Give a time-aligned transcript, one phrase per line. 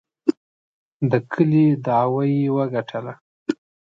[1.09, 3.13] د کلي دعوه یې وګټله.